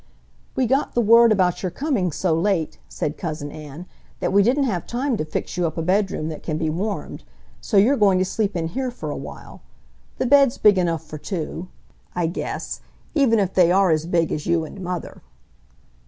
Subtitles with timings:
[0.55, 3.85] "We got the word about your coming so late," said Cousin Ann,
[4.19, 7.23] "that we didn't have time to fix you up a bedroom that can be warmed.
[7.61, 9.61] So you're going to sleep in here for a while.
[10.17, 11.67] The bed's big enough for two,
[12.15, 12.81] I guess,
[13.13, 15.21] even if they are as big as you and Mother."